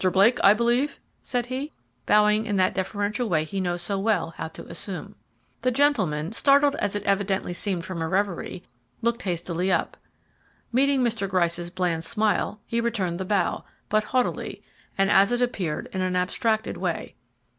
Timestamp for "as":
6.77-6.95, 15.11-15.31